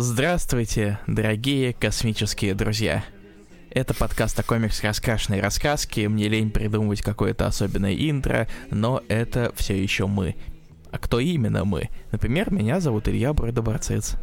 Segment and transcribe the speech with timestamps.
[0.00, 3.04] Здравствуйте, дорогие космические друзья.
[3.68, 10.06] Это подкаст о комикс-раскрашенной рассказке, мне лень придумывать какое-то особенное интро, но это все еще
[10.06, 10.36] мы.
[10.92, 11.88] А кто именно мы?
[12.12, 14.14] Например, меня зовут Илья Бродоборцец.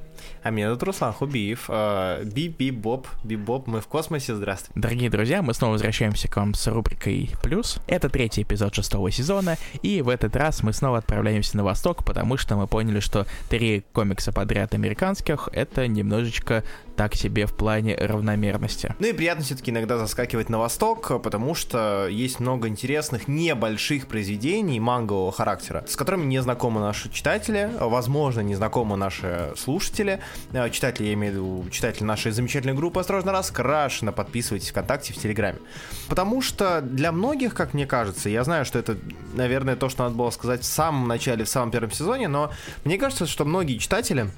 [0.43, 1.69] А меня зовут Руслан Хубиев.
[1.69, 4.79] Би-би-боб, би-боб, мы в космосе, здравствуйте.
[4.79, 7.79] Дорогие друзья, мы снова возвращаемся к вам с рубрикой «Плюс».
[7.87, 12.37] Это третий эпизод шестого сезона, и в этот раз мы снова отправляемся на восток, потому
[12.37, 16.63] что мы поняли, что три комикса подряд американских— это немножечко
[16.95, 18.95] так себе в плане равномерности.
[18.99, 24.79] Ну и приятно все-таки иногда заскакивать на восток, потому что есть много интересных небольших произведений
[24.79, 30.04] мангового характера, с которыми не знакомы наши читатели, возможно, не знакомы наши слушатели.
[30.53, 34.11] Э, читатели, я имею в виду читатели нашей замечательной группы «Осторожно, раскрашено».
[34.11, 35.59] Подписывайтесь ВКонтакте, в Телеграме.
[36.07, 38.97] Потому что для многих, как мне кажется, я знаю, что это,
[39.33, 42.51] наверное, то, что надо было сказать в самом начале, в самом первом сезоне, но
[42.83, 44.29] мне кажется, что многие читатели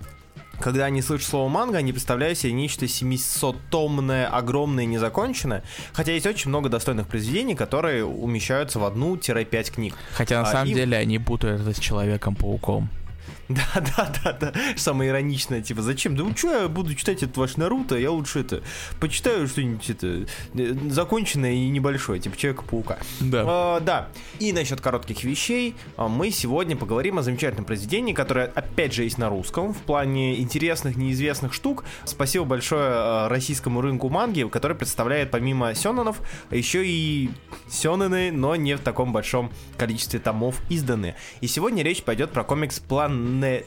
[0.59, 5.63] когда они слышат слово манга, они представляют себе нечто 700-томное, огромное, незаконченное.
[5.93, 9.93] Хотя есть очень много достойных произведений, которые умещаются в одну-пять книг.
[10.13, 12.89] Хотя на А, самом и- деле они путают это с Человеком-пауком.
[13.49, 14.53] Да, да, да, да.
[14.75, 16.15] Самое ироничное, типа, зачем?
[16.15, 18.61] Да ну что я буду читать этот ваш Наруто, я лучше это
[18.99, 22.97] почитаю что-нибудь это э, законченное и небольшое, типа Человека-паука.
[23.21, 23.43] Да.
[23.47, 24.09] А, да.
[24.39, 29.17] И насчет коротких вещей а, мы сегодня поговорим о замечательном произведении, которое опять же есть
[29.17, 31.85] на русском в плане интересных, неизвестных штук.
[32.03, 37.29] Спасибо большое а, российскому рынку манги, который представляет помимо сёнэнов еще и
[37.69, 41.15] сёнэны, но не в таком большом количестве томов изданы.
[41.41, 42.79] И сегодня речь пойдет про комикс
[43.17, 43.63] Плане...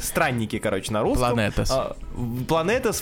[0.00, 1.34] Странники, короче, на русском.
[1.34, 1.70] Планетас.
[1.70, 1.96] А,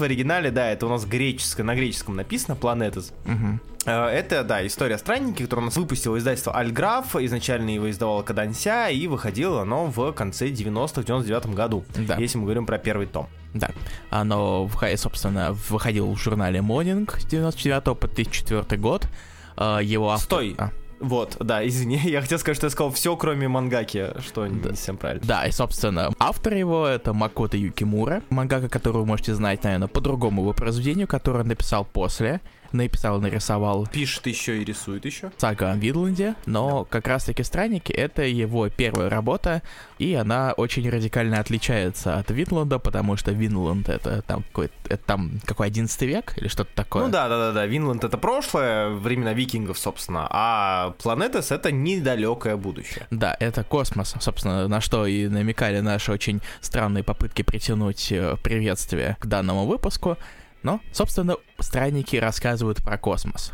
[0.00, 3.12] в оригинале, да, это у нас греческое, на греческом написано Планетас.
[3.24, 3.60] Мгм.
[3.86, 7.16] Э, Это, да, история странники, которую у нас выпустило издательство Альграф.
[7.16, 11.84] Изначально его издавала Каданся, и выходило оно в конце 90-х, в 99 году.
[11.96, 12.16] Да.
[12.16, 13.28] Если мы говорим про первый том.
[13.55, 13.70] Да,
[14.10, 19.08] оно, собственно, выходило в журнале Morning с 99 по 2004 год.
[19.56, 20.24] А, Его автор...
[20.24, 20.55] Стой.
[20.58, 24.62] А, Вот, да, извини, я хотел сказать, что я сказал все, кроме мангаки, что не
[24.62, 25.27] совсем правильно.
[25.27, 30.00] Да, и, собственно, автор его— это Макото Юкимура, мангака, которую вы можете знать, наверное, по
[30.00, 32.40] другому его произведению, которое он написал после.
[32.73, 35.33] Написал нарисовал Пишет еще и рисует еще.
[35.36, 39.63] сага о Винланде, но как раз-таки «Странники»— это его первая работа,
[39.98, 45.41] и она очень радикально отличается от Винланда, потому что Винланд— это там какой это там
[45.45, 47.05] какой 11 век или что-то такое.
[47.05, 47.67] Ну да, да, да, да.
[47.67, 53.07] Винланд это прошлое, времена викингов, собственно, а Планетас это недалекое будущее.
[53.11, 59.17] Да, это космос, собственно, на что и намекали наши очень странные попытки притянуть э, приветствие
[59.20, 60.17] к данному выпуску.
[60.62, 63.52] Но, собственно, странники рассказывают про космос.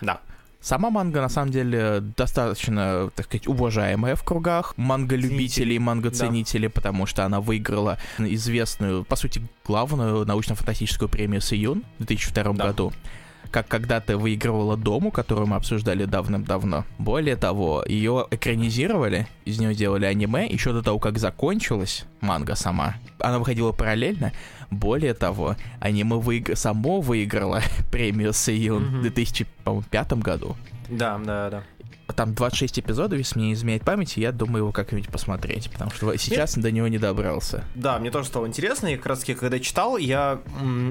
[0.00, 0.20] Да.
[0.62, 7.24] Сама манга, на самом деле, достаточно, так сказать, уважаемая в кругах манго-любителей, манго-ценителей, потому что
[7.24, 12.66] она выиграла известную, по сути, главную научно-фантастическую премию Сиюн в 2002 Да.
[12.66, 12.92] году
[13.50, 16.84] как когда-то выигрывала Дому, которую мы обсуждали давным-давно.
[16.98, 22.94] Более того, ее экранизировали, из нее делали аниме еще до того, как закончилась манга сама.
[23.18, 24.32] Она выходила параллельно.
[24.70, 26.56] Более того, аниме выиг...
[26.56, 30.56] само выиграло премию Сейюн в 2005 году.
[30.88, 31.62] Да, да, да.
[32.12, 36.16] Там 26 эпизодов, если мне не изменяет память, я думаю его как-нибудь посмотреть, потому что
[36.16, 37.64] сейчас до него не добрался.
[37.74, 40.40] Да, мне тоже стало интересно, и как раз таки, когда читал, я...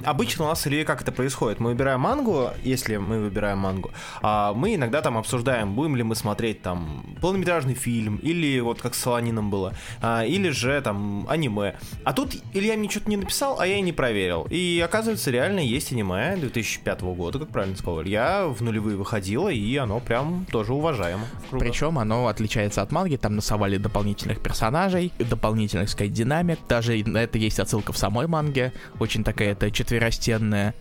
[0.05, 1.59] обычно у нас, или как это происходит?
[1.59, 3.91] Мы выбираем мангу, если мы выбираем мангу,
[4.21, 8.95] а мы иногда там обсуждаем, будем ли мы смотреть там полнометражный фильм, или вот как
[8.95, 11.75] с Солонином было, а, или же там аниме.
[12.03, 14.47] А тут Илья мне что-то не написал, а я и не проверил.
[14.49, 19.75] И оказывается, реально есть аниме 2005 года, как правильно сказал Илья, в нулевые выходило, и
[19.77, 21.08] оно прям тоже уважаемо.
[21.17, 21.67] В кругах.
[21.67, 26.59] Причем оно отличается от манги, там насовали дополнительных персонажей, дополнительных, сказать, динамик.
[26.67, 30.73] Даже на это есть отсылка в самой манге, очень такая это четверостенная,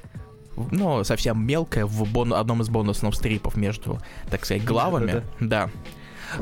[0.57, 4.01] ну, совсем мелкая, в бон- одном из бонусных стрипов между,
[4.31, 5.23] так сказать, главами.
[5.41, 5.71] Да.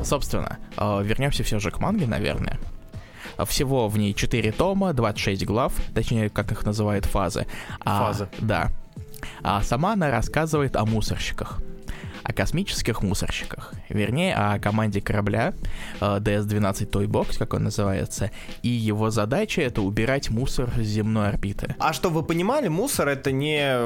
[0.03, 2.59] Собственно, э, вернемся все же к манге, наверное.
[3.45, 7.45] Всего в ней 4 тома, 26 глав, точнее, как их называют, фазы.
[7.85, 8.27] А, Фазы.
[8.39, 8.69] Да.
[9.43, 11.59] А сама она рассказывает о мусорщиках.
[12.27, 13.73] О космических мусорщиках.
[13.87, 15.53] Вернее, о команде корабля
[16.01, 18.31] э, DS-12 Toy Box, как он называется.
[18.63, 21.73] И его задача это убирать мусор с земной орбиты.
[21.79, 23.77] А что вы понимали, мусор это не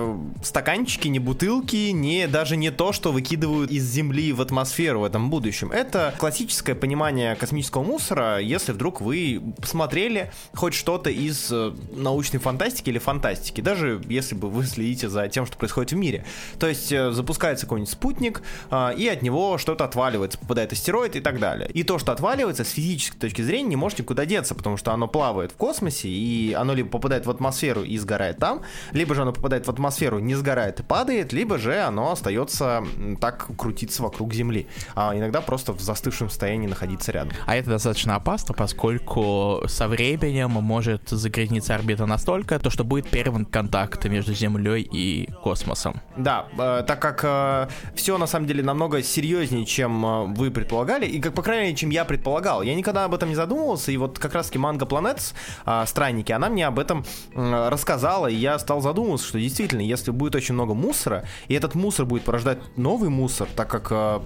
[0.43, 5.29] стаканчики, не бутылки, не даже не то, что выкидывают из Земли в атмосферу в этом
[5.29, 5.71] будущем.
[5.71, 12.89] Это классическое понимание космического мусора, если вдруг вы посмотрели хоть что-то из э, научной фантастики
[12.89, 16.25] или фантастики, даже если бы вы следите за тем, что происходит в мире.
[16.59, 21.15] То есть э, запускается какой-нибудь спутник, спутник, а, и от него что-то отваливается, попадает астероид
[21.15, 21.69] и так далее.
[21.73, 25.07] И то, что отваливается, с физической точки зрения не может никуда деться, потому что оно
[25.07, 28.61] плавает в космосе, и оно либо попадает в атмосферу и сгорает там,
[28.91, 32.83] либо же оно попадает в атмосферу, не сгорает и падает, либо же оно остается
[33.19, 37.33] так крутиться вокруг Земли, а иногда просто в застывшем состоянии находиться рядом.
[37.45, 43.45] А это достаточно опасно, поскольку со временем может загрязниться орбита настолько, то что будет первым
[43.45, 46.01] контакт между Землей и космосом.
[46.17, 51.05] Да, э, так как э, все на самом деле намного серьезнее, чем э, вы предполагали,
[51.05, 52.61] и как по крайней мере, чем я предполагал.
[52.61, 55.33] Я никогда об этом не задумывался, и вот как раз таки Манга Planets,
[55.65, 57.03] э, странники, она мне об этом
[57.35, 62.05] рассказала, и я стал задумываться, что действительно, если будет очень много мусора, и этот мусор
[62.05, 64.19] будет порождать новый мусор, так как э,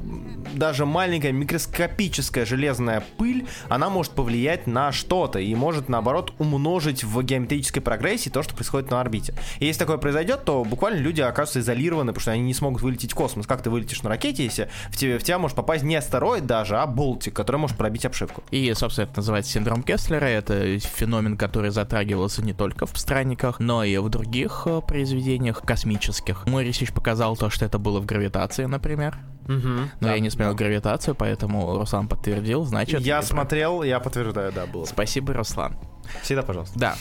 [0.53, 7.21] даже маленькая микроскопическая железная пыль, она может повлиять на что-то и может, наоборот, умножить в
[7.24, 9.33] геометрической прогрессии то, что происходит на орбите.
[9.59, 13.13] И если такое произойдет, то буквально люди окажутся изолированы, потому что они не смогут вылететь
[13.13, 13.47] в космос.
[13.47, 16.77] Как ты вылетишь на ракете, если в тебя, в тебя может попасть не астероид даже,
[16.77, 18.43] а болтик, который может пробить обшивку?
[18.51, 20.25] И, собственно, это называется синдром Кесслера.
[20.25, 26.45] Это феномен, который затрагивался не только в «Странниках», но и в других э, произведениях космических.
[26.47, 29.17] Мой research показал то, что это было в «Гравитации», например.
[29.47, 30.13] Угу, Но да.
[30.13, 33.01] я не смотрел гравитацию, поэтому Руслан подтвердил, значит...
[33.01, 33.27] Я прав.
[33.27, 34.85] смотрел, я подтверждаю, да, было.
[34.85, 35.77] Спасибо, Руслан.
[36.23, 36.79] Всегда, пожалуйста.
[36.79, 36.95] Да.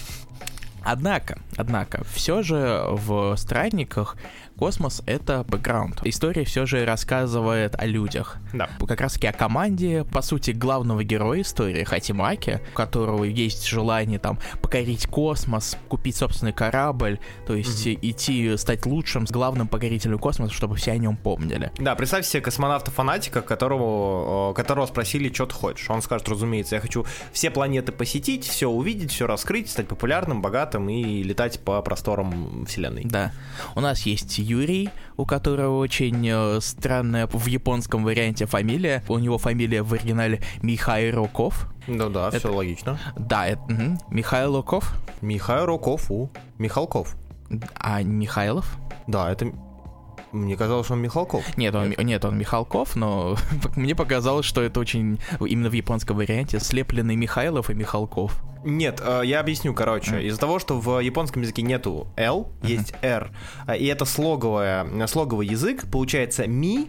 [0.85, 4.17] Однако, однако, все же в «Странниках»
[4.59, 6.01] космос— это бэкграунд.
[6.05, 8.37] История все же рассказывает о людях.
[8.53, 8.69] Да.
[8.87, 14.19] Как раз таки о команде, по сути, главного героя истории, Хатимаки, у которого есть желание
[14.21, 17.99] там покорить космос, купить собственный корабль, то есть Мгм.
[18.03, 21.73] идти стать лучшим, главным покорителем космоса, чтобы все о нем помнили.
[21.79, 25.91] Да, представь себе космонавта-фанатика, которого, которого спросили, что ты хочешь.
[25.91, 30.74] Он скажет, разумеется, я хочу все планеты посетить, все увидеть, все раскрыть, стать популярным, богатым
[30.89, 33.03] и летать по просторам Вселенной.
[33.05, 33.33] Да.
[33.75, 39.03] У нас есть Юрий, у которого очень э, странная в японском варианте фамилия.
[39.09, 41.69] У него фамилия в оригинале Михайлоков.
[41.87, 42.99] Ну да, Это- все логично.
[43.17, 47.15] Да, это мгм, Михайлоков, Михаил Роков, у Михалков.
[47.77, 48.77] а Михайлов.
[49.07, 49.53] Да, это...
[50.35, 51.57] Мне казалось, что он Михалков.
[51.57, 53.37] Нет, он, нет, он Михалков, но
[53.77, 58.43] мне показалось, что это очень именно в японском варианте слепленный Михайлов и Михалков.
[58.65, 60.23] Нет, э, я объясню, короче.
[60.27, 63.31] Из-за того, что в японском языке нету L, есть R,
[63.69, 66.89] э, и это слоговое, слоговый язык, получается ми,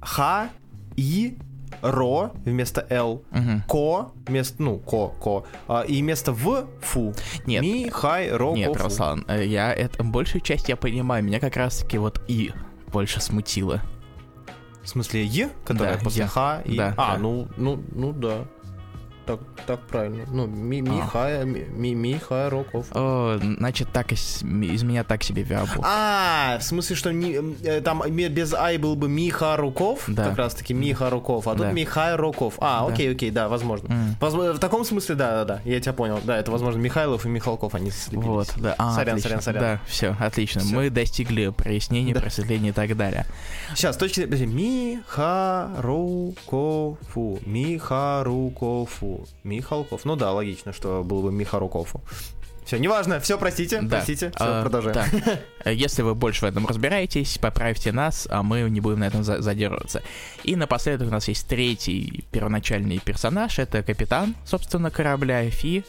[0.00, 0.48] ха,
[0.96, 1.38] и,
[1.82, 2.86] ро вместо
[3.30, 3.62] Мгм.
[3.68, 7.14] ко вместо, ну, ко, ко, а, и вместо в, фу.
[7.46, 7.62] Нет.
[7.62, 8.84] Ми, хай, ро, Нет, ко, фу.
[8.84, 11.24] Руслан, э, я это большую часть я понимаю.
[11.24, 12.52] Меня как раз-таки вот и
[12.92, 13.80] больше смутило.
[14.82, 16.28] В смысле, е, которая Да, после е.
[16.28, 16.76] ха и...
[16.76, 17.18] Да, а, да.
[17.18, 18.44] ну, ну, ну да.
[19.26, 20.24] Так, так правильно.
[20.32, 21.06] Ну, ми, ми, А.
[21.06, 22.98] хай, ми, ми, ми, хай, ро, ко, фу.
[22.98, 24.42] О, значит, так из,
[24.72, 25.80] из меня так себе вябу.
[25.82, 30.24] А, в смысле, что не, э, там без ай был бы Миха Руков, Да.
[30.28, 31.72] как раз таки Миха Руков, а тут Да.
[31.72, 32.54] Михай Руков.
[32.60, 32.92] А, Да.
[32.92, 33.88] окей, окей, да, возможно.
[33.92, 34.16] М.
[34.20, 36.20] Возможно, В таком смысле, да, да, да, я тебя понял.
[36.24, 38.26] Да, это, возможно, Михайлов и Михалков, они слепились.
[38.26, 38.74] Вот, да.
[38.78, 39.40] А, Сорян, отлично.
[39.40, 39.62] сорян, сорян.
[39.62, 40.60] Да, все, отлично.
[40.60, 40.74] Всё.
[40.76, 42.20] Мы достигли прояснения, Да.
[42.20, 43.24] просветления и так далее.
[43.74, 47.38] Сейчас, точки Миха Рукофу.
[47.46, 49.13] Миха Рукофу.
[49.44, 50.04] Михалков.
[50.04, 52.02] Ну да, логично, что было бы Миха Рукофу.
[52.64, 53.96] Все, неважно, все, простите, Да.
[53.96, 54.94] простите, все, А, продолжаем.
[54.94, 59.04] так, э, Если вы больше в этом разбираетесь, поправьте нас, а мы не будем на
[59.06, 60.02] этом за- задерживаться.
[60.44, 65.84] И напоследок у нас есть третий первоначальный персонаж, это капитан, собственно, корабля Фи,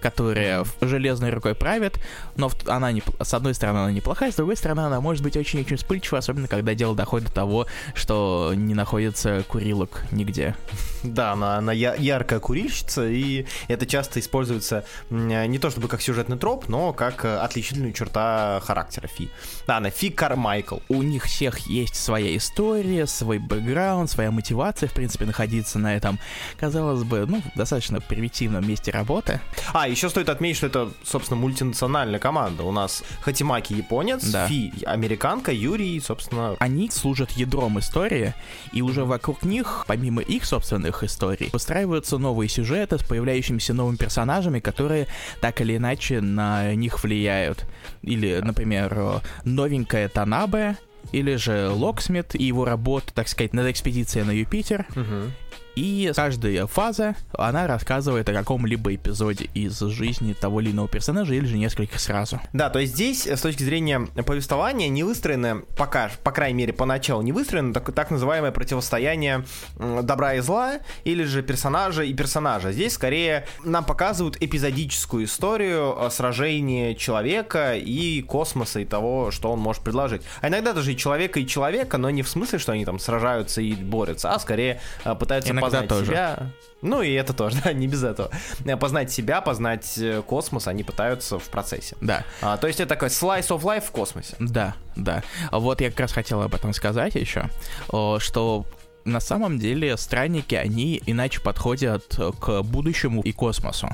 [0.00, 1.98] которая железной рукой правит,
[2.36, 5.76] но она не, с одной стороны она неплохая, с другой стороны она может быть очень-очень
[5.76, 10.54] вспыльчива, особенно когда дело доходит до того, что не находится курилок нигде.
[11.02, 16.36] Да, она, она я- яркая курильщица, и это часто используется не то чтобы как сюжетный
[16.38, 19.30] троп, но как э, отличительная черта характера Фи.
[19.66, 20.78] Да, она Фи Кармайкл.
[20.88, 26.18] у них всех есть своя история, свой бэкграунд, своя мотивация, в принципе, находиться на этом,
[26.58, 29.40] казалось бы, ну, достаточно примитивном месте работы.
[29.72, 32.64] А, еще стоит отметить, что это, собственно, мультинациональная команда.
[32.64, 34.46] У нас Хатимаки японец, Да.
[34.46, 36.56] Фи американка, Юрий, собственно...
[36.58, 38.34] Они служат ядром истории,
[38.72, 44.60] и уже вокруг них, помимо их собственных историй, выстраиваются новые сюжеты с появляющимися новыми персонажами,
[44.60, 45.06] которые
[45.40, 47.64] так или иначе на них влияют.
[48.02, 50.76] Или, например, новенькая Танабе,
[51.12, 55.32] или же Локсмит и его работа, так сказать, над экспедицией на Юпитер, Мгм.
[55.76, 61.46] И каждая фаза, она рассказывает о каком-либо эпизоде из жизни того или иного персонажа, или
[61.46, 62.40] же несколько сразу.
[62.52, 67.22] Да, то есть здесь, с точки зрения повествования, не выстроено, пока, по крайней мере, поначалу
[67.22, 69.44] не выстроено так, так называемое противостояние
[69.78, 72.72] добра и зла, или же персонажа и персонажа.
[72.72, 79.60] Здесь, скорее, нам показывают эпизодическую историю э, сражения человека и космоса, и того, что он
[79.60, 80.22] может предложить.
[80.40, 83.60] А иногда даже и человека, и человека, но не в смысле, что они там сражаются
[83.60, 86.06] и борются, а скорее э, пытаются Иногда познать тоже.
[86.06, 86.50] себя.
[86.82, 88.30] Ну и это тоже, да, не без этого.
[88.64, 91.96] Э, Познать себя, познать э, космос, они пытаются в процессе.
[92.00, 92.24] Да.
[92.42, 94.36] А, то есть это такой slice of life в космосе.
[94.38, 95.22] Да, да.
[95.52, 97.44] Вот я как раз хотел об этом сказать еще,
[97.88, 98.64] что
[99.04, 103.88] на самом деле странники, они иначе подходят к будущему и космосу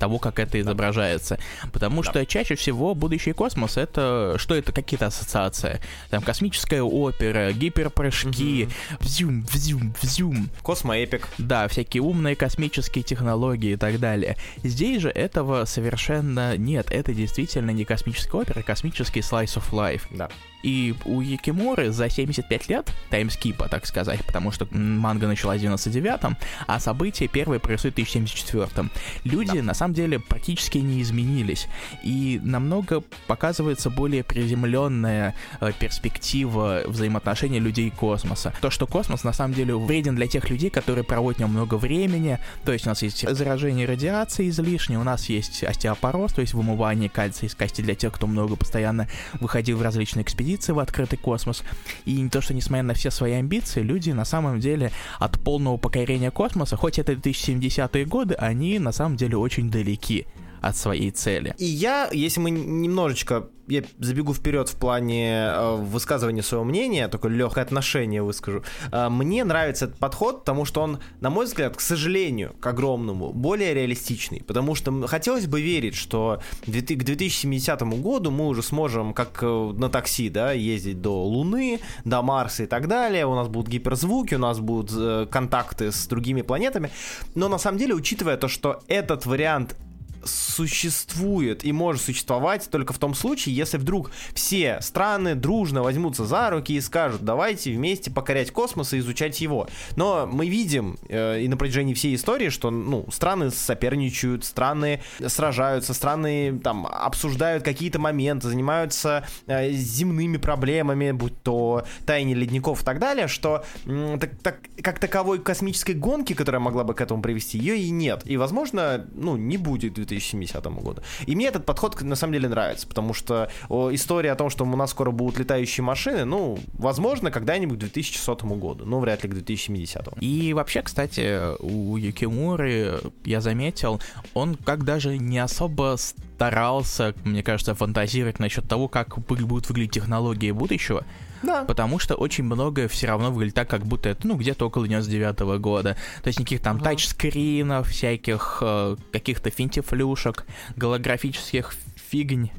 [0.00, 1.38] того, как это изображается.
[1.72, 5.80] Потому что чаще всего будущий космос это что это какие-то ассоциации.
[6.08, 10.50] Там космическая опера, гиперпрыжки, взюм, взюм, взюм.
[10.62, 11.28] Космоэпик.
[11.38, 14.36] Да, всякие умные космические технологии и так далее.
[14.64, 16.90] Здесь же этого совершенно нет.
[16.90, 20.02] Это действительно не космическая опера, а космический slice of life.
[20.10, 20.30] Да.
[20.62, 25.64] И у Юкимуры за 75 лет timeskip а, так сказать, потому что манга началась в
[25.64, 26.36] 99-м,
[26.66, 28.90] а события первые происходят в 2074-м.
[29.24, 31.68] Люди на самом деле практически не изменились.
[32.02, 38.52] И намного показывается более приземленная э, перспектива взаимоотношений людей и космоса.
[38.60, 41.76] То, что космос на самом деле вреден для тех людей, которые проводят в нем много
[41.76, 42.38] времени.
[42.64, 47.08] То есть у нас есть заражение радиацией излишнее, у нас есть остеопороз, то есть вымывание
[47.08, 49.08] кальция из кости для тех, кто много постоянно
[49.40, 51.62] выходил в различные экспедиции в открытый космос.
[52.04, 55.76] И не то, что несмотря на все свои амбиции, люди на самом деле от полного
[55.76, 60.26] покорения космоса, хоть это 2070-е годы, они на самом деле очень далеки
[60.60, 61.54] от своей цели.
[61.58, 67.30] И я, если мы немножечко, я забегу вперед в плане э, высказывания своего мнения, такое
[67.32, 68.62] легкое отношение выскажу.
[68.90, 73.32] Э, мне нравится этот подход, потому что он, на мой взгляд, к сожалению, к огромному,
[73.32, 74.42] более реалистичный.
[74.42, 79.88] Потому что хотелось бы верить, что к 2070 году мы уже сможем, как э, на
[79.88, 83.24] такси, да, ездить до Луны, до Марса и так далее.
[83.26, 86.90] У нас будут гиперзвуки, у нас будут контакты с другими планетами.
[87.34, 89.76] Но на самом деле, учитывая то, что этот вариант
[90.24, 96.50] существует и может существовать только в том случае, если вдруг все страны дружно возьмутся за
[96.50, 99.68] руки и скажут, давайте вместе покорять космос и изучать его.
[99.96, 105.94] Но мы видим э, и на протяжении всей истории, что ну, страны соперничают, страны сражаются,
[105.94, 112.98] страны там обсуждают какие-то моменты, занимаются э, земными проблемами, будь то таяние ледников и так
[112.98, 117.58] далее, что м, так, так, как таковой космической гонки, которая могла бы к этому привести,
[117.58, 118.22] ее и нет.
[118.24, 121.02] И, возможно, ну, не будет 2070 году.
[121.26, 124.76] И мне этот подход на самом деле нравится, потому что история о том, что у
[124.76, 129.32] нас скоро будут летающие машины, ну, возможно, когда-нибудь к 2100 году, но вряд ли к
[129.32, 130.08] 2070.
[130.20, 134.00] И вообще, кстати, у Юкимуры, я заметил,
[134.34, 135.96] он как даже не особо
[136.40, 141.04] старался, мне кажется, фантазировать насчет того, как будут выглядеть технологии будущего.
[141.42, 141.64] Да.
[141.64, 145.60] Потому что очень многое все равно выглядит так, как будто это, ну, где-то около 99
[145.60, 145.98] года.
[146.22, 152.50] То есть никаких там тачскринов, всяких э, каких-то финтифлюшек, голографических фигнь.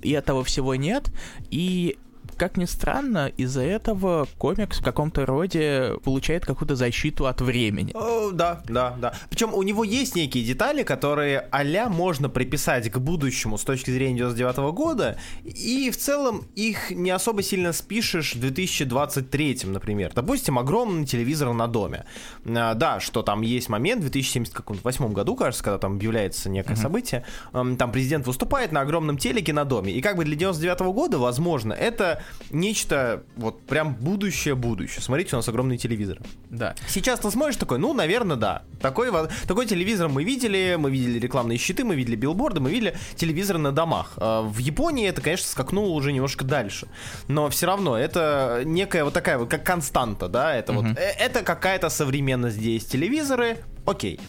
[0.00, 1.12] И этого всего нет.
[1.50, 1.98] И
[2.36, 7.92] как ни странно, из-за этого комикс в каком-то роде получает какую-то защиту от времени.
[7.94, 9.14] О, да, да, да.
[9.30, 14.18] Причем у него есть некие детали, которые а можно приписать к будущему с точки зрения
[14.18, 20.12] 99 года, и в целом их не особо сильно спишешь в 2023, например.
[20.14, 22.04] Допустим, огромный телевизор на доме.
[22.44, 27.24] А, да, что там есть момент в 2078 году, кажется, когда там объявляется некое событие,
[27.52, 31.18] эм, там президент выступает на огромном телеке на доме, и как бы для 99 года,
[31.18, 32.15] возможно, это
[32.50, 35.02] нечто вот прям будущее-будущее.
[35.02, 36.18] Смотрите, у нас огромный телевизор.
[36.50, 36.74] Да.
[36.88, 38.62] Сейчас ты смотришь такой, ну, наверное, да.
[38.80, 39.10] Такой,
[39.46, 43.72] такой телевизор мы видели, мы видели рекламные щиты, мы видели билборды, мы видели телевизоры на
[43.72, 44.12] домах.
[44.16, 46.88] А В Японии это, конечно, скакнуло уже немножко дальше.
[47.28, 51.42] Но все равно это некая вот такая вот, как константа, да, это вот, э, это
[51.42, 52.84] какая-то современность здесь.
[52.84, 54.20] Телевизоры, окей.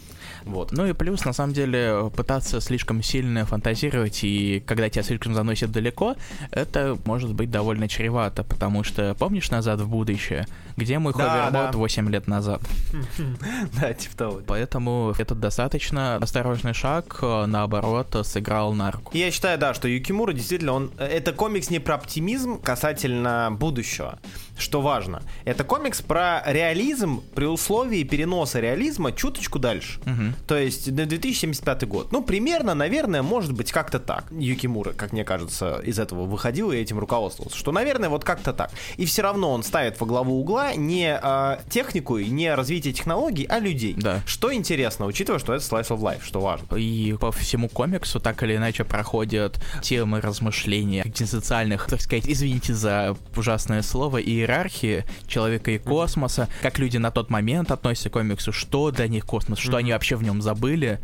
[0.47, 0.71] Вот.
[0.71, 5.71] Ну и плюс, на самом деле, пытаться слишком сильно фантазировать, и когда тебя слишком заносит
[5.71, 6.15] далеко,
[6.51, 11.71] это может быть довольно чревато, потому что помнишь «Назад в будущее», где мой Да, ховербот
[11.71, 11.77] да.
[11.77, 12.61] 8 лет назад?
[13.79, 14.41] Да, типа того.
[14.47, 19.11] Поэтому этот достаточно осторожный шаг, э, наоборот, сыграл на руку.
[19.15, 24.19] Я считаю, да, что Юкимура действительно, он, это комикс не про оптимизм касательно будущего,
[24.57, 25.21] что важно.
[25.45, 29.99] Это комикс про реализм при условии переноса реализма чуточку дальше.
[30.05, 30.35] Мгм.
[30.45, 32.11] То есть на 2075 год.
[32.11, 34.25] Ну, примерно, наверное, может быть как-то так.
[34.31, 37.57] Юкимура, как мне кажется, из этого выходил и этим руководствовался.
[37.57, 38.71] Что, наверное, вот как-то так.
[38.97, 43.45] И все равно он ставит во главу угла не а, технику и не развитие технологий,
[43.45, 43.95] а людей.
[43.97, 44.21] Да.
[44.25, 46.75] Что интересно, учитывая, что это slice of life, что важно.
[46.75, 53.15] И по всему комиксу так или иначе проходят темы размышления экзистенциальных, так сказать, извините за
[53.35, 58.91] ужасное слово, иерархии человека и космоса, как люди на тот момент относятся к комиксу, что
[58.91, 60.99] для них космос, что они вообще в нем забыли.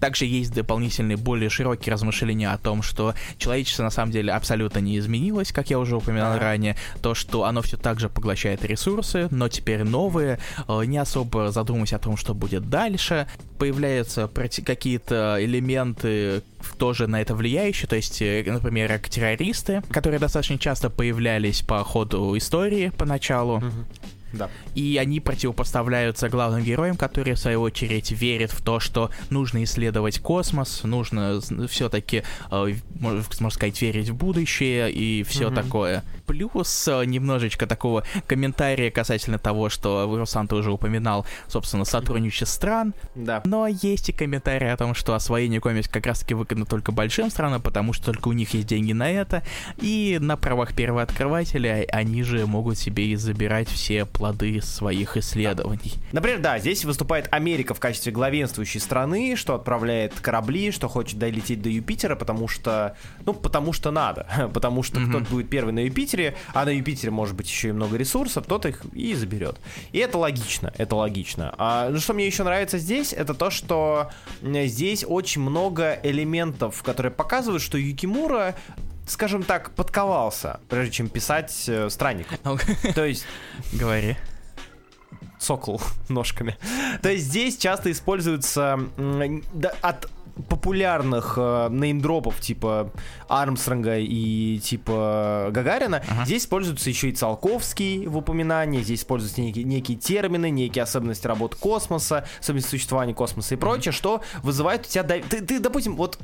[0.00, 4.96] Также есть дополнительные, более широкие размышления о том, что человечество на самом деле абсолютно не
[4.98, 9.48] изменилось, как я уже упоминал ранее, то, что оно все так же поглощает ресурсы, но
[9.50, 13.26] теперь новые, э, не особо задумываясь о том, что будет дальше.
[13.58, 16.42] Появляются проти- какие-то элементы
[16.78, 21.84] тоже на это влияющие, то есть, э, например, как террористы, которые достаточно часто появлялись по
[21.84, 23.62] ходу истории поначалу.
[24.32, 24.48] Да.
[24.74, 30.20] И они противопоставляются главным героям, которые, в свою очередь, верят в то, что нужно исследовать
[30.20, 35.54] космос, нужно все-таки, можно сказать, верить в будущее и все Мгм.
[35.54, 36.04] такое.
[36.26, 42.94] Плюс э, немножечко такого комментария касательно того, что Руслан ты уже упоминал, собственно, сотрудничество стран.
[43.14, 43.42] Да.
[43.44, 47.60] Но есть и комментарии о том, что освоение комикс как раз-таки выгодно только большим странам,
[47.62, 49.42] потому что только у них есть деньги на это,
[49.78, 55.94] и на правах первооткрывателя они же могут себе и забирать все плоды своих исследований.
[56.12, 61.62] Например, да, здесь выступает Америка в качестве главенствующей страны, что отправляет корабли, что хочет долететь
[61.62, 65.08] до Юпитера, потому что, ну, потому что надо, потому что Мгм.
[65.08, 68.66] кто-то будет первый на Юпитере, а на Юпитере может быть еще и много ресурсов, тот
[68.66, 69.56] их и заберет.
[69.92, 71.54] И это логично, это логично.
[71.56, 74.10] А, ну, что мне еще нравится здесь, это то, что
[74.42, 78.54] здесь очень много элементов, которые показывают, что Юкимура
[79.10, 82.28] скажем так, подковался, прежде чем писать э, странник.
[82.94, 83.26] То есть
[83.72, 84.16] Говори.
[85.38, 86.56] сокол ножками.
[87.02, 87.90] То есть здесь часто
[89.52, 90.08] да, от
[90.48, 92.90] популярных э, неймдропов типа
[93.28, 96.24] Армстронга и типа Гагарина, Ага.
[96.24, 101.56] здесь используется еще и Циолковский в упоминании, здесь используются некие, некие термины, некие особенности работы
[101.56, 105.02] космоса, особенности существования космоса и прочее, что вызывает у тебя...
[105.02, 106.18] дов- Ты, ты, допустим, вот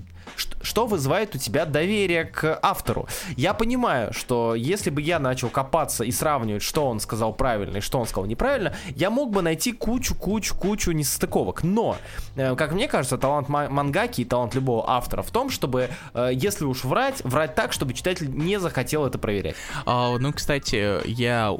[0.62, 3.06] что вызывает у тебя доверие к автору?
[3.36, 7.80] Я понимаю, что если бы я начал копаться и сравнивать, что он сказал правильно и
[7.80, 11.62] что он сказал неправильно, я мог бы найти кучу-кучу-кучу несостыковок.
[11.62, 11.96] Но,
[12.36, 13.68] э, как мне кажется, талант ма-
[14.06, 17.94] мангаки и талант любого автора в том, чтобы, э, если уж врать, врать так, чтобы
[17.94, 19.56] читатель не захотел это проверять.
[19.84, 21.52] А, ну, кстати, я,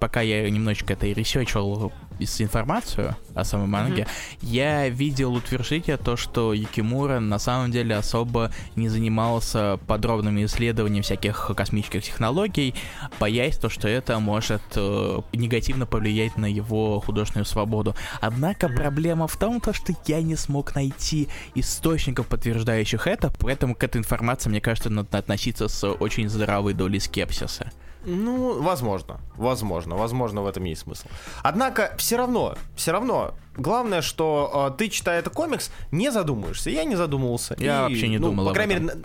[0.00, 1.92] пока я немножечко это и ресерчил
[2.24, 4.06] информацию о самой манге,
[4.40, 11.50] я видел утверждение то, что Юкимура на самом деле особо не занимался подробными исследованиями всяких
[11.56, 12.74] космических технологий,
[13.20, 17.94] боясь то, что это может э, негативно повлиять на его художественную свободу.
[18.20, 23.82] Однако проблема в том, то, что я не смог найти источников, подтверждающих это, поэтому к
[23.84, 27.70] этой информации, мне кажется, надо относиться с очень здоровой долей скепсиса.
[28.06, 31.06] Ну, возможно, возможно, возможно, в этом есть смысл.
[31.42, 36.70] Однако, все равно, все равно, главное, что э, ты, читая этот комикс, не задумываешься.
[36.70, 37.56] Я не задумывался.
[37.58, 39.02] Я вообще не ну, думал По крайней мере, на-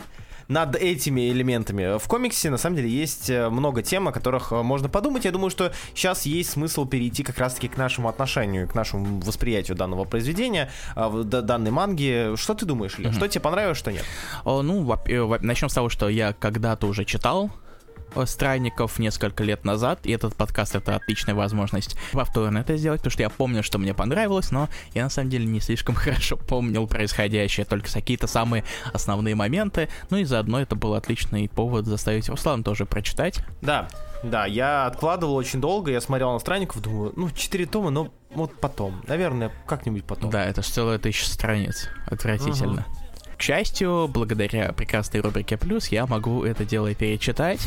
[0.50, 2.00] над этими элементами.
[2.00, 5.24] В комиксе, на самом деле, есть э, много тем, о которых э, можно подумать.
[5.26, 9.78] Я думаю, что сейчас есть смысл перейти как раз-таки к нашему отношению, к нашему восприятию
[9.78, 12.36] данного произведения, д- данной манги.
[12.36, 13.12] Что ты думаешь, Илья?
[13.14, 14.04] Что тебе понравилось, что нет?
[14.44, 14.84] О, ну,
[15.42, 17.52] начнем с того, что я когда-то уже читал
[18.26, 23.24] Странников несколько лет назад, и этот подкаст это отличная возможность повторно это сделать, потому что
[23.24, 27.66] я помню, что мне понравилось, но я на самом деле не слишком хорошо помнил происходящее,
[27.66, 32.86] только какие-то самые основные моменты, ну и заодно это был отличный повод заставить Руслан тоже
[32.86, 33.40] прочитать.
[33.62, 33.88] Да,
[34.24, 38.60] да, я откладывал очень долго, я смотрел на странников, думаю, ну, 4 тома, но вот
[38.60, 40.30] потом, наверное, как-нибудь потом.
[40.30, 42.86] Да, это ж целая тысяча страниц, отвратительно.
[43.40, 47.66] К счастью, благодаря прекрасной рубрике «Плюс» я могу это дело перечитать.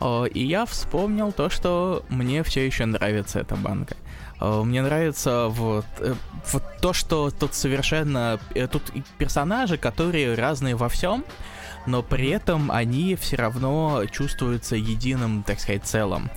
[0.00, 3.94] О, И я вспомнил то, что мне все еще нравится эта банка.
[4.40, 6.14] Мне нравится вот, э,
[6.52, 8.40] вот то, что тут совершенно...
[8.56, 8.82] э, Тут
[9.16, 11.24] персонажи, которые разные во всем,
[11.86, 16.30] но при этом они все равно чувствуются единым, так сказать, целым.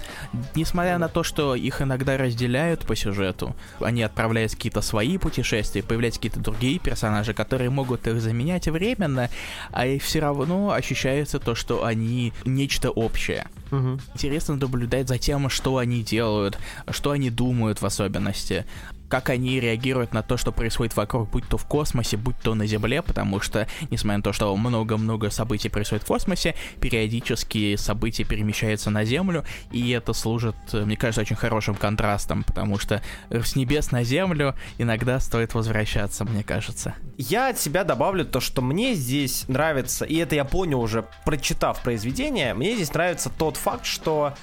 [0.55, 5.84] Несмотря на то, что их иногда разделяют по сюжету, они отправляются в какие-то свои путешествия,
[5.84, 9.29] появляются какие-то другие персонажи, которые могут их заменять временно,
[9.71, 13.47] а и все равно ощущается то, что они нечто общее.
[13.71, 13.99] Мгм.
[14.13, 16.58] Интересно наблюдать за тем, что они делают,
[16.89, 18.65] что они думают в особенности.
[19.10, 22.65] Как они реагируют на то, что происходит вокруг, будь то в космосе, будь то на
[22.65, 28.89] Земле, потому что, несмотря на то, что много-много событий происходит в космосе, периодически события перемещаются
[28.89, 34.04] на Землю, и это служит, мне кажется, очень хорошим контрастом, потому что с небес на
[34.04, 36.96] Землю иногда стоит возвращаться, мне кажется.
[37.18, 41.82] Я от себя добавлю то, что мне здесь нравится, и это я понял уже, прочитав
[41.82, 44.34] произведение, мне здесь нравится тот факт, что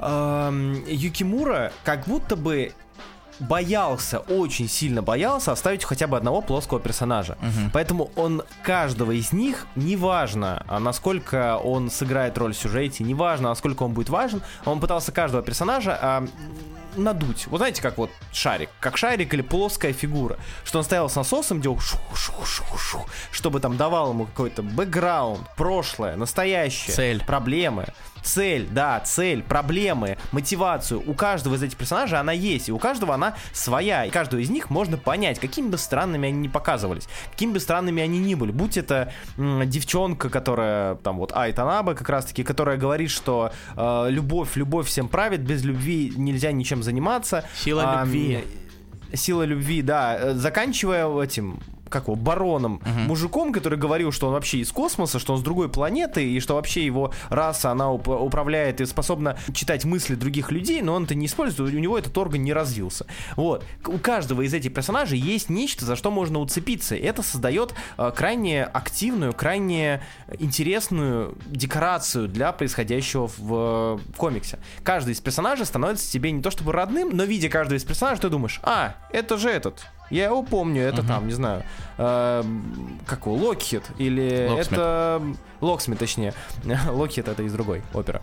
[0.00, 2.72] эм, Юкимура как будто бы
[3.40, 7.36] боялся, очень сильно боялся оставить хотя бы одного плоского персонажа.
[7.40, 7.70] Угу.
[7.72, 13.82] Поэтому он каждого из них, неважно, а насколько он сыграет роль в сюжете, неважно, насколько
[13.82, 16.26] он будет важен, он пытался каждого персонажа а,
[16.96, 17.46] надуть.
[17.46, 21.60] Вот знаете, как вот шарик, как шарик или плоская фигура, что он стоял с насосом,
[21.60, 27.86] делал шу -шу -шу -шу, чтобы там давал ему какой-то бэкграунд, прошлое, настоящее, цель, проблемы.
[28.24, 31.02] Цель, да, цель, проблемы, мотивацию.
[31.06, 34.48] У каждого из этих персонажей она есть, и у каждого она своя, и каждого из
[34.48, 38.50] них можно понять, какими бы странными они ни показывались, какими бы странными они ни были,
[38.50, 44.56] будь это м, девчонка, которая, там вот, Айтанаба как раз-таки, которая говорит, что э, любовь,
[44.56, 47.44] любовь всем правит, без любви нельзя ничем заниматься.
[47.54, 48.44] Сила а, любви.
[49.14, 51.60] Сила любви, да, э, заканчивая этим
[51.94, 53.00] как его, бароном, угу.
[53.06, 56.54] мужиком, который говорил, что он вообще из космоса, что он с другой планеты, и что
[56.54, 61.14] вообще его раса, она уп- управляет и способна читать мысли других людей, но он это
[61.14, 63.06] не использует, у него этот орган не развился.
[63.36, 63.64] Вот.
[63.86, 66.96] У каждого из этих персонажей есть нечто, за что можно уцепиться.
[66.96, 70.02] Это создает э, крайне активную, крайне
[70.40, 74.58] интересную декорацию для происходящего в, в комиксе.
[74.82, 78.28] Каждый из персонажей становится тебе не то чтобы родным, но видя каждого из персонажей, ты
[78.30, 81.08] думаешь, а, это же этот, я его помню, это uh-huh.
[81.08, 81.64] там, не знаю,
[81.98, 82.44] э,
[83.06, 84.72] как его, Локхид или Локсмит.
[84.72, 85.22] это...
[85.60, 86.34] Локсмит, точнее.
[86.88, 88.22] Локхид это из другой опера.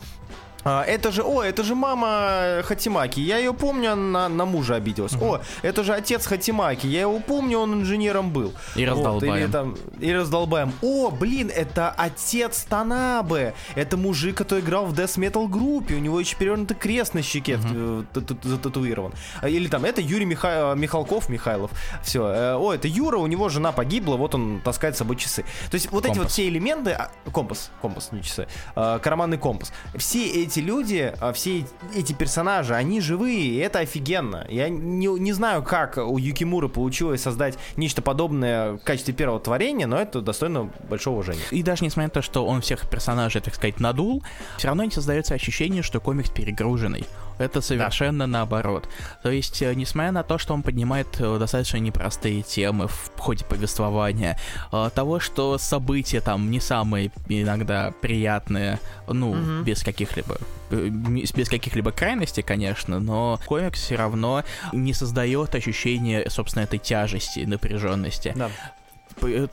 [0.63, 5.13] А, это же, о, это же мама Хатимаки, я ее помню, она на мужа обиделась.
[5.13, 5.25] Угу.
[5.25, 8.53] О, это же отец Хатимаки, я его помню, он инженером был.
[8.75, 9.33] И раздолбаем.
[9.33, 10.73] Вот, или, там, и раздолбаем.
[10.81, 16.19] О, блин, это отец Танабе, это мужик, который играл в Death Metal группе, у него
[16.19, 18.05] еще перевернутый крест на щеке угу.
[18.43, 19.13] зататуирован.
[19.43, 20.73] Или там, это Юрий Миха...
[20.75, 21.71] Михалков, Михайлов,
[22.03, 22.27] все.
[22.27, 25.43] Э, о, это Юра, у него жена погибла, вот он таскает с собой часы.
[25.69, 26.11] То есть вот компас.
[26.11, 30.59] эти вот все элементы, а, компас, компас, не часы, а, карманный компас, все эти эти
[30.59, 34.45] люди, а, все эти персонажи, они живые, и это офигенно.
[34.49, 39.87] Я не, не знаю, как у Юкимуры получилось создать нечто подобное в качестве первого творения,
[39.87, 41.43] но это достойно большого уважения.
[41.51, 44.23] И даже несмотря на то, что он всех персонажей, так сказать, надул,
[44.57, 47.05] все равно не создается ощущение, что комикс перегруженный.
[47.41, 48.27] Это совершенно да.
[48.27, 48.87] наоборот.
[49.23, 53.45] То есть, э, несмотря на то, что он поднимает э, достаточно непростые темы в ходе
[53.45, 54.37] повествования,
[54.71, 59.63] э, того, что события там не самые иногда приятные, ну, угу.
[59.63, 60.37] без каких-либо
[60.69, 68.33] без каких-либо крайностей, конечно, но комикс все равно не создает ощущения, собственно, этой тяжести, напряженности.
[68.35, 68.49] Да.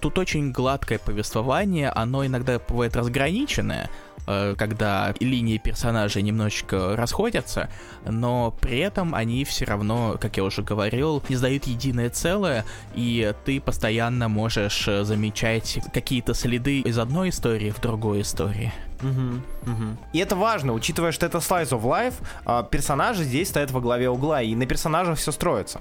[0.01, 3.91] Тут очень гладкое повествование, оно иногда бывает разграниченное,
[4.31, 7.71] Э, когда линии персонажей немножечко расходятся,
[8.05, 13.33] но при этом они все равно, как я уже говорил, не сдают единое целое, и
[13.47, 18.71] ты постоянно можешь э, замечать какие-то следы из одной истории в другой истории.
[19.01, 19.97] Угу, угу.
[20.13, 24.11] И это важно, учитывая, что это Slice of Life, а, персонажи здесь стоят во главе
[24.11, 25.81] угла, и на персонажах все строится.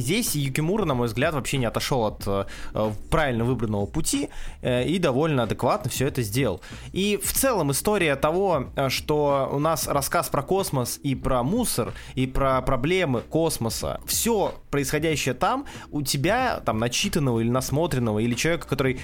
[0.00, 2.44] Здесь Юкимура, на мой взгляд, вообще не отошел от э,
[3.10, 6.60] правильно выбранного пути э, и довольно адекватно все это сделал.
[6.92, 11.92] И в целом история того, э, что у нас рассказ про космос и про мусор,
[12.14, 18.66] и про проблемы космоса, все происходящее там, у тебя, там, начитанного или насмотренного, или человека,
[18.66, 18.98] который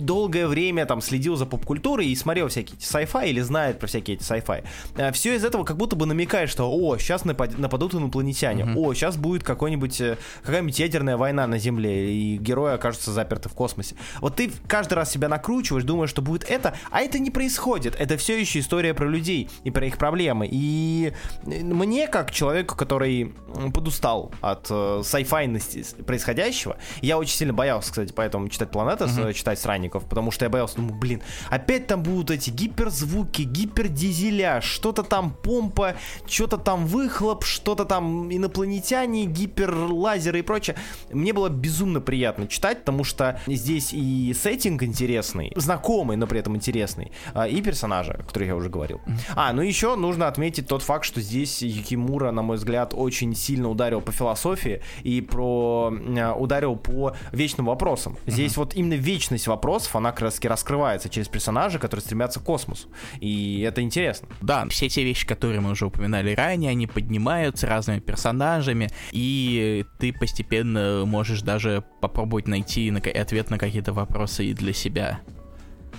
[0.00, 4.16] долгое время там следил за поп-культурой и смотрел всякие эти sci-fi или знает про всякие
[4.16, 4.64] эти sci-fi.
[4.96, 8.76] Э, Все из этого как будто бы намекает, что о, сейчас напад- нападут инопланетяне, mm-hmm.
[8.76, 13.52] о, сейчас будет какой-нибудь э, какая-нибудь ядерная война на Земле, и герои окажутся заперты в
[13.52, 13.94] космосе.
[14.20, 17.94] Вот ты каждый раз себя накручиваешь, думаешь, что будет это, а это не происходит.
[17.98, 20.48] Это все еще история про людей и про их проблемы.
[20.50, 21.12] И
[21.44, 23.34] мне, как человеку, который
[23.74, 29.32] подустал от э, sci-fi происходящего, я очень сильно боялся, кстати, поэтому читать Планета, mm-hmm.
[29.34, 34.60] читать Странник охотников, потому что я боялся, думаю, блин, опять там будут эти гиперзвуки, гипердизеля,
[34.60, 35.94] что-то там помпа,
[36.26, 40.76] что-то там выхлоп, что-то там инопланетяне, гиперлазеры и прочее.
[41.10, 46.56] Мне было безумно приятно читать, потому что здесь и сеттинг интересный, знакомый, но при этом
[46.56, 49.00] интересный, а, и персонажи, о которых я уже говорил.
[49.34, 53.68] А, ну еще нужно отметить тот факт, что здесь Юкимура, на мой взгляд, очень сильно
[53.68, 54.69] ударил по философии
[55.02, 55.92] и про
[56.36, 58.16] ударил по вечным вопросам.
[58.26, 62.44] Здесь вот именно вечность вопросов, она как раз таки раскрывается через персонажей, которые стремятся к
[62.44, 62.88] космосу.
[63.20, 64.28] И это интересно.
[64.40, 70.12] Да, все те вещи, которые мы уже упоминали ранее, они поднимаются разными персонажами, и ты
[70.12, 75.20] постепенно можешь даже попробовать найти ответ на какие-то вопросы и для себя.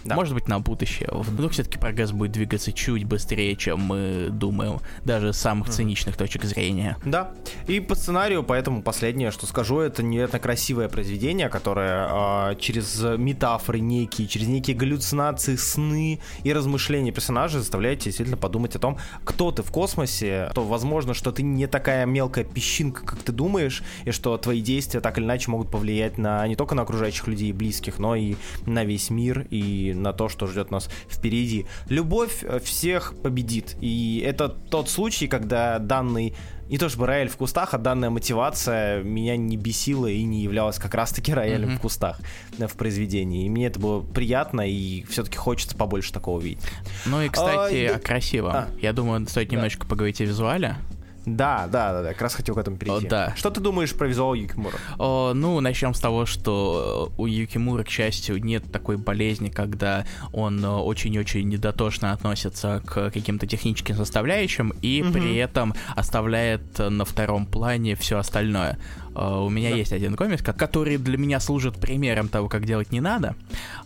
[0.04, 0.16] Да.
[0.16, 1.10] Может быть, на будущее.
[1.12, 6.44] Вдруг все-таки прогресс будет двигаться чуть быстрее, чем мы думаем, даже с самых циничных точек
[6.44, 6.98] зрения.
[7.06, 7.32] Да.
[7.68, 13.80] И по сценарию, поэтому последнее, что скажу, это невероятно красивое произведение, которое э, через метафоры
[13.80, 19.52] некие, через некие галлюцинации, сны и размышления персонажей заставляет тебя действительно подумать о том, кто
[19.52, 24.12] ты в космосе, то возможно, что ты не такая мелкая песчинка, как ты думаешь, и
[24.12, 27.54] что твои действия так или иначе могут повлиять на не только на окружающих людей и
[27.54, 31.66] близких, но и на весь мир и на то, что ждет нас впереди.
[31.90, 33.76] Любовь э, всех победит.
[33.82, 36.36] И это тот случай, когда данный
[36.72, 40.78] не то чтобы рояль в кустах, а данная мотивация меня не бесила и не являлась
[40.78, 41.78] как раз-таки роялем mm-hmm.
[41.78, 42.22] в кустах
[42.58, 43.46] э, в произведении.
[43.46, 46.64] И мне это было приятно, и все-таки хочется побольше такого видеть.
[47.06, 48.52] Ну и, кстати, а, о красивом.
[48.54, 48.68] А.
[48.82, 49.56] Я думаю, стоит да.
[49.56, 50.78] немножечко поговорить о визуале.
[51.26, 53.06] Да, да, да, да, как раз хотел к этому перейти.
[53.06, 53.34] О, да.
[53.36, 54.76] Что ты думаешь про визуал Юкимура?
[54.98, 60.64] О, ну, начнем с того, что у Юкимура, к счастью, нет такой болезни, когда он
[60.64, 65.14] очень-очень недотошно относится к каким-то техническим составляющим и угу.
[65.14, 68.80] при этом оставляет на втором плане все остальное.
[69.14, 69.76] Uh, у меня да.
[69.76, 73.36] есть один комикс, который для меня служит примером того, как делать не надо.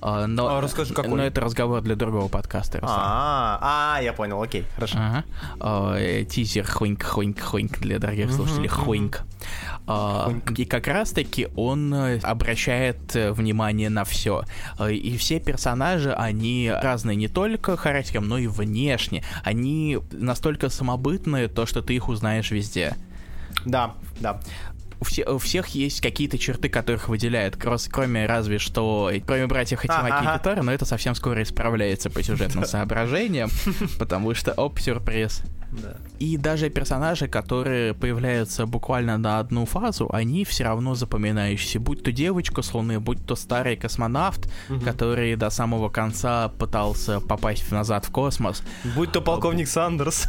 [0.02, 1.12] Uh, но, а, расскажи, какой?
[1.12, 2.80] но это разговор для другого подкаста.
[2.84, 4.98] А, а, я понял, окей, хорошо.
[5.00, 5.24] Ага.
[5.58, 9.24] Uh, тизер хоньк, хоньк, хоньк для дорогих слушателей, хоньк.
[10.58, 14.44] И как раз-таки он э, обращает э, внимание на все.
[14.90, 19.24] И все персонажи, они разные не только характером, но и внешне.
[19.44, 22.96] Они настолько самобытные, то, что ты их узнаешь везде.
[23.66, 24.40] Да, да
[25.00, 30.24] у, все, у всех есть какие-то черты, которых выделяют, кроме разве что, кроме братьев Хатимаки
[30.24, 33.50] и Китара, но это совсем скоро исправляется по сюжетным соображениям,
[34.00, 35.44] потому что, оп, сюрприз.
[35.82, 35.98] Да.
[36.20, 41.80] И даже персонажи, которые появляются буквально на одну фазу, они все равно запоминающиеся.
[41.80, 44.80] Будь то девочка с Луны, будь то старый космонавт, угу.
[44.80, 48.64] который до самого конца пытался попасть назад в космос.
[48.96, 50.28] Будь то полковник Сандерс.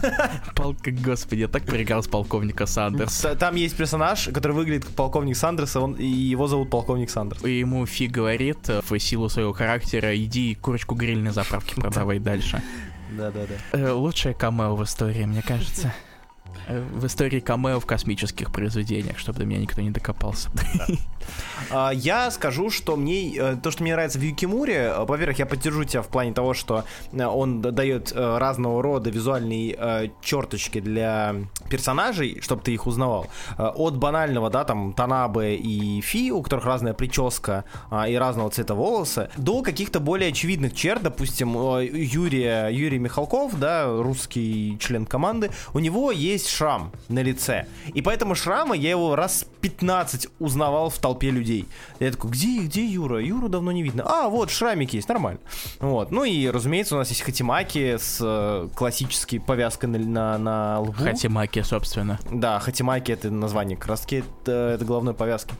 [0.54, 0.78] Полк...
[0.86, 3.26] Господи, я так проиграл с полковника Сандерс.
[3.38, 5.94] Там есть персонаж, который выглядит как полковник Сандерс, он...
[5.94, 7.44] и его зовут полковник Сандерс.
[7.44, 12.62] И ему Фи говорит в силу своего характера, иди курочку гриль на заправке продавай дальше.
[13.10, 13.54] Да-да-да.
[13.78, 15.92] Э, лучшее камео в истории, мне кажется.
[16.68, 20.50] Э, в истории камео в космических произведениях, чтобы до меня никто не докопался.
[21.70, 25.46] А, я скажу, что мне э, то, что мне нравится в Юкимуре, э, во-первых, я
[25.46, 31.34] поддержу тебя в плане того, что он дает разного рода визуальные черточки для
[31.68, 33.26] персонажей, чтобы ты их узнавал.
[33.58, 37.64] От банального, да, там, Танабе и Фи, у которых разная прическа
[38.08, 44.78] и разного цвета волосы, до каких-то более очевидных черт, допустим, Юрия, Юрий Михалков, да, русский
[44.78, 47.66] член команды, у него есть шрам на лице.
[47.94, 51.66] И поэтому шрама я его раз 15 узнавал в толпе людей.
[52.00, 53.22] Я такой, где, где Юра?
[53.22, 54.04] Юру давно не видно.
[54.06, 55.40] А, вот, шрамик есть, нормально.
[55.80, 56.10] Вот.
[56.10, 60.92] Ну и, разумеется, у нас есть хатимаки с э, классической повязкой на, на, на лбу.
[60.92, 62.18] Хатимаки, собственно.
[62.30, 65.54] Да, хатимаки это название краски, это, это головной повязки.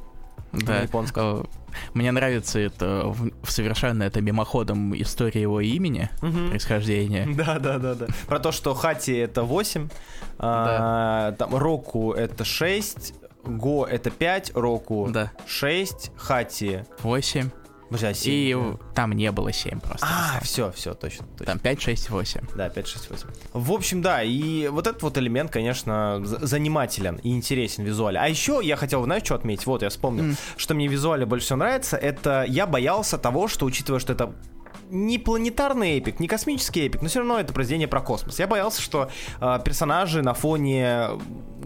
[0.64, 0.80] Да.
[0.80, 1.46] Японского.
[1.94, 6.50] Мне нравится это в, совершенно это мимоходом история его имени, угу.
[6.50, 7.26] происхождения.
[7.36, 8.06] Да, да, да, да.
[8.26, 9.88] Про то, что Хати это 8,
[10.38, 13.14] а, там Року это 6,
[13.44, 15.32] Го это 5, Року да.
[15.46, 17.50] 6, Хати 8.
[17.88, 18.32] Подожди, а 7?
[18.32, 20.06] И там не было 7 просто.
[20.08, 21.52] А, все, все, точно, точно.
[21.52, 22.40] Там 5, 6, 8.
[22.56, 23.28] Да, 5, 6, 8.
[23.52, 28.22] В общем, да, и вот этот вот элемент, конечно, занимателен и интересен визуально.
[28.22, 29.66] А еще я хотел, знаешь, что отметить?
[29.66, 30.36] Вот, я вспомнил, mm.
[30.56, 34.34] что мне визуально больше всего нравится, это я боялся того, что, учитывая, что это
[34.90, 38.38] не планетарный эпик, не космический эпик, но все равно это произведение про космос.
[38.38, 39.10] Я боялся, что
[39.40, 41.08] э, персонажи на фоне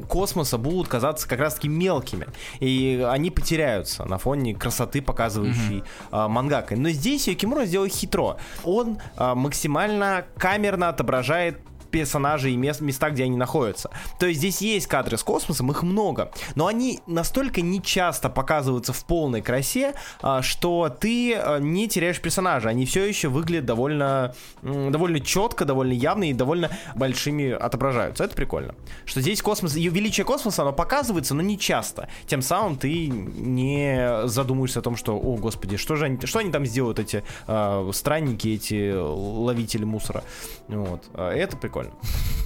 [0.09, 2.27] космоса будут казаться как раз-таки мелкими,
[2.59, 5.79] и они потеряются на фоне красоты, показывающей
[6.11, 6.27] mm-hmm.
[6.27, 6.77] э, мангакой.
[6.77, 8.37] Но здесь Юкимура сделал хитро.
[8.65, 11.59] Он э, максимально камерно отображает
[11.91, 13.91] персонажей и мест, места, где они находятся.
[14.19, 19.05] То есть здесь есть кадры с космосом, их много, но они настолько нечасто показываются в
[19.05, 22.69] полной красе, а, что ты а, не теряешь персонажа.
[22.69, 28.25] Они все еще выглядят довольно, довольно четко, довольно явно и довольно большими отображаются.
[28.25, 28.75] Это прикольно.
[29.05, 32.09] Что здесь космос, ее величие космоса, оно показывается, но не часто.
[32.27, 36.51] Тем самым ты не задумываешься о том, что, о господи, что же они, что они
[36.51, 40.23] там сделают, эти э, странники, эти ловители мусора.
[40.69, 41.03] Вот.
[41.15, 41.93] Это прикольно прикольно.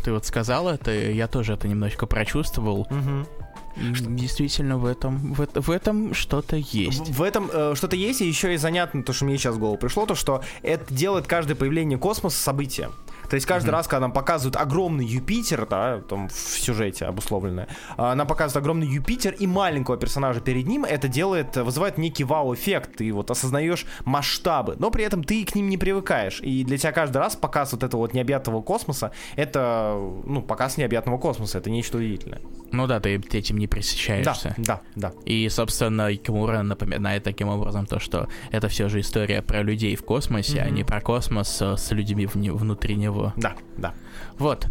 [0.05, 2.87] Ты вот сказал это, я тоже это немножечко прочувствовал.
[2.91, 3.27] Угу.
[3.77, 7.09] Действительно, в этом, в, в этом что-то есть.
[7.09, 9.59] В, в этом э, что-то есть, и еще и занятно, то, что мне сейчас в
[9.59, 12.91] голову пришло, то, что это делает каждое появление космоса событие.
[13.35, 13.73] То есть каждый mm-hmm.
[13.73, 17.67] раз, когда нам показывают огромный Юпитер, да, там в сюжете обусловленное,
[17.97, 22.99] а, нам показывают огромный Юпитер и маленького персонажа перед ним, это делает, вызывает некий вау-эффект,
[22.99, 26.93] ты вот осознаешь масштабы, но при этом ты к ним не привыкаешь, и для тебя
[26.93, 31.99] каждый раз показ вот этого вот необъятного космоса, это, ну, показ необъятного космоса, это нечто
[31.99, 32.41] удивительное.
[32.71, 34.55] Ну да, ты этим не пресыщаешься.
[34.59, 35.13] Да, да, да.
[35.25, 40.05] И, собственно, Кимура напоминает таким образом то, что это все же история про людей в
[40.05, 40.67] космосе, mm-hmm.
[40.67, 43.33] а не про космос с людьми внутри него него.
[43.37, 43.95] Да, да.
[44.39, 44.67] Вот.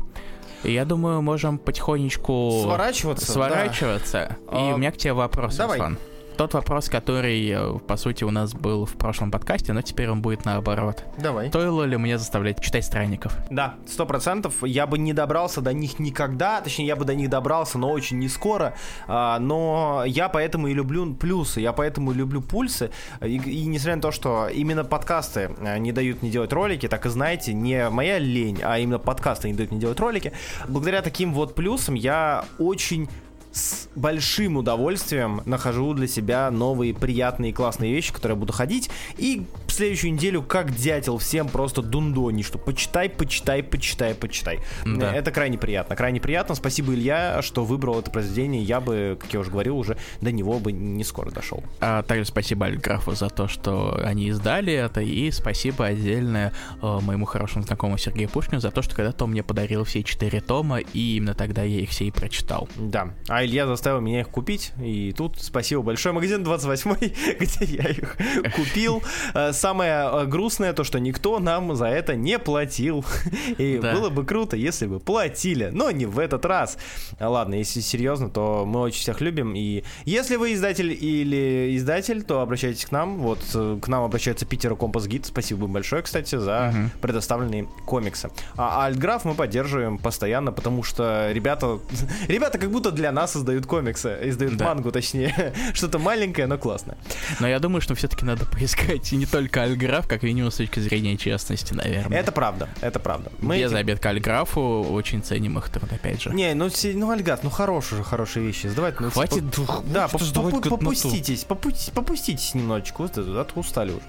[0.64, 3.32] Я думаю, можем потихонечку сворачиваться.
[3.32, 4.38] Сворачиваться.
[4.50, 4.58] Да.
[4.58, 4.76] И а...
[4.76, 5.78] у меня к тебе вопрос, Давай.
[5.78, 5.98] Руслан
[6.38, 10.22] тот вопрос, который, э, по сути, у нас был в прошлом подкасте, но теперь он
[10.22, 11.04] будет наоборот.
[11.18, 11.50] Давай.
[11.50, 13.38] Стоило ли мне заставлять читать странников?
[13.50, 14.64] Да, сто процентов.
[14.64, 18.20] Я бы не добрался до них никогда, точнее, я бы до них добрался, но очень
[18.20, 18.76] не скоро.
[19.08, 22.92] А, но я поэтому и люблю плюсы, я поэтому и люблю пульсы.
[23.22, 27.06] И, и несмотря на то, что именно подкасты э, не дают мне делать ролики, так
[27.06, 30.34] и знаете, не моя лень, а именно подкасты не дают мне делать ролики,
[30.68, 33.10] благодаря таким вот плюсам я очень
[33.54, 38.90] с большим удовольствием нахожу для себя новые приятные классные вещи, которые я буду ходить.
[39.18, 44.60] И в следующую неделю, как дятел, всем просто дундони, что почитай, почитай, почитай, почитай.
[44.86, 45.14] Да.
[45.14, 45.96] Это крайне приятно.
[45.96, 46.56] Крайне приятно.
[46.56, 48.64] Спасибо, Илья, что выбрал это произведение.
[48.64, 51.64] Я бы, как я уже говорил, уже до него бы не скоро дошел.
[51.80, 55.02] А также спасибо Альграфу за то, что они издали это.
[55.02, 59.44] И спасибо отдельное э, моему хорошему знакомому Сергею Пушкину за то, что когда-то он мне
[59.44, 62.68] подарил все четыре тома, и именно тогда я их все и прочитал.
[62.78, 63.10] Да.
[63.28, 66.14] А Илья заставил меня их купить, и тут спасибо большое.
[66.14, 66.96] Магазин 28,
[67.40, 68.18] где я их
[68.56, 69.04] купил.
[69.34, 73.06] Э, самое э, грустное то, что никто нам за это не платил.
[73.58, 73.94] И да.
[73.94, 76.78] было бы круто, если бы платили, но не в этот раз.
[77.20, 79.54] Ладно, если серьезно, то мы очень всех любим.
[79.56, 83.20] И если вы издатель или издатель, то обращайтесь к нам.
[83.20, 85.26] Вот э, к нам обращается Питер Компас Гид.
[85.26, 86.90] Спасибо большое, кстати, за угу.
[87.02, 88.30] предоставленные комиксы.
[88.56, 91.80] А Альтграф мы поддерживаем постоянно, потому что ребята,
[92.28, 94.66] ребята как будто для нас издают комиксы, издают да.
[94.66, 95.54] мангу, точнее.
[95.74, 96.98] Что-то маленькое, но классное.
[97.40, 101.18] Но я думаю, что все-таки надо поискать не только Альграф, как минимум с точки зрения
[101.18, 102.20] честности, наверное.
[102.20, 103.32] Это правда, это правда.
[103.40, 103.80] Мы Без эти...
[103.80, 106.32] обед к Альграфу, очень ценим их труд, опять же.
[106.32, 108.70] Не, ну, ну Альгат, ну хорошие же, хорошие вещи.
[108.70, 109.84] Давайте, ну, Хватит, по...
[109.86, 114.04] да, по по попуститесь, попуститесь, попуститесь немножечко, вот, устали уже.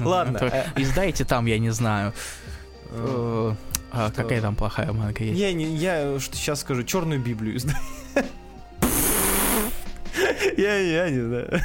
[0.00, 0.38] Ладно.
[0.38, 2.12] Э, издайте там, я не знаю.
[2.90, 3.54] Э,
[3.92, 5.38] а какая там плохая манга есть?
[5.38, 7.76] Я, не, я что сейчас скажу, черную Библию издай.
[10.56, 11.60] Я, я не знаю.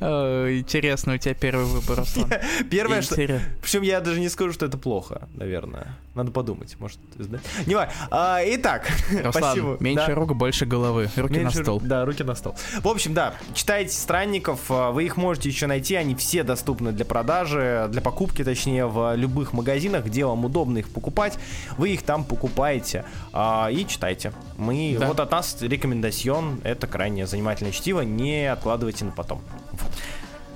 [0.00, 2.30] Ну, интересно, у тебя первый выбор, Руслан.
[2.70, 3.16] Первое, что...
[3.62, 5.94] Причем я даже не скажу, что это плохо, наверное.
[6.14, 7.40] Надо подумать, может, да?
[7.66, 7.92] Не важно.
[8.10, 8.88] А, итак,
[9.30, 9.76] спасибо.
[9.80, 11.10] меньше рук, больше головы.
[11.16, 11.80] Руки на стол.
[11.80, 12.54] Да, руки на стол.
[12.82, 17.04] В общем, да, читайте «Странников», а, вы их можете еще найти, они все доступны для
[17.04, 21.36] продажи, для покупки, точнее, в любых магазинах, где вам удобно их покупать.
[21.78, 24.32] Вы их там покупаете а, и читайте.
[24.56, 29.42] Мы, вот от нас рекомендацион, это крайне занимательное чтиво, не откладывайте на потом.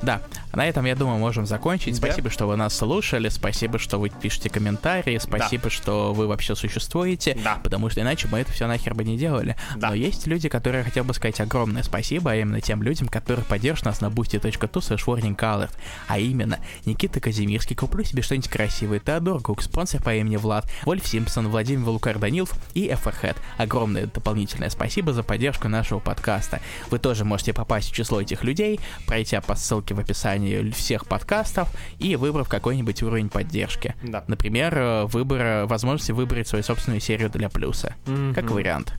[0.02, 0.20] Да,
[0.52, 2.00] на этом, я думаю, можем закончить.
[2.00, 2.06] Да.
[2.06, 5.70] Спасибо, что вы нас слушали, спасибо, что вы пишете комментарии, спасибо, да.
[5.70, 7.60] что вы вообще существуете, да.
[7.62, 9.56] потому что иначе мы это все нахер бы не делали.
[9.76, 9.88] Да.
[9.88, 13.86] Но есть люди, которые хотел бы сказать огромное спасибо, а именно тем людям, которые поддержат
[13.86, 15.70] нас на boosty.tu slash
[16.06, 21.06] а именно Никита Казимирский, куплю себе что-нибудь красивое, Теодор Гук, спонсор по имени Влад, Вольф
[21.06, 23.36] Симпсон, Владимир Валукар Данилов и Эферхед.
[23.56, 26.60] Огромное дополнительное спасибо за поддержку нашего подкаста.
[26.90, 31.68] Вы тоже можете попасть в число этих людей, пройти по ссылке в описании всех подкастов
[31.98, 33.94] и выбрав какой-нибудь уровень поддержки.
[34.02, 34.24] Да.
[34.26, 37.94] Например, э, выбор, возможности выбрать свою собственную серию для плюса.
[38.06, 38.34] Mm-hmm.
[38.34, 38.94] Как вариант.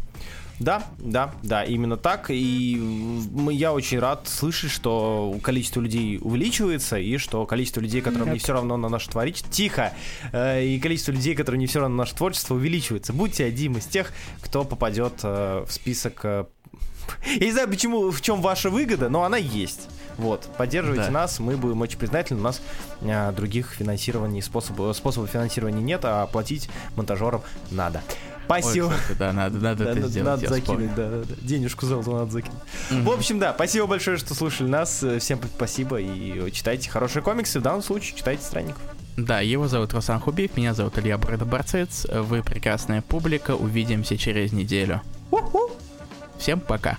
[0.59, 2.29] Да, да, да, именно так.
[2.29, 2.77] И
[3.49, 8.33] я очень рад слышать, что количество людей увеличивается, и что количество людей, которым Нет.
[8.33, 9.49] не все равно на наше творчество...
[9.51, 9.93] Тихо!
[10.33, 13.13] Э, и количество людей, которым не все равно на наше творчество, увеличивается.
[13.13, 16.25] Будьте одним из тех, кто попадет э, в список
[17.25, 19.87] я не знаю, почему, в чем ваша выгода, но она есть.
[20.19, 21.11] Вот, поддерживайте да.
[21.11, 22.41] нас, мы будем очень признательны.
[22.41, 22.61] У нас
[23.03, 28.01] а, других финансирований, способов, способов финансирования нет, а платить монтажерам надо.
[28.43, 28.87] Спасибо.
[28.87, 30.41] Ой, кстати, да, надо, надо да, это надо, сделать.
[30.41, 31.35] Надо закинуть, да, да, да.
[31.41, 32.59] Денежку золото надо закинуть.
[32.89, 33.03] Mm-hmm.
[33.03, 35.05] В общем, да, спасибо большое, что слушали нас.
[35.19, 37.61] Всем спасибо и читайте хорошие комиксы.
[37.61, 38.81] В данном случае читайте странников.
[39.15, 42.05] Да, его зовут Руслан Хубиев, меня зовут Илья Бородоборцец.
[42.11, 45.01] Вы прекрасная публика, увидимся через неделю.
[45.31, 45.71] У-ху.
[46.37, 46.97] Всем пока.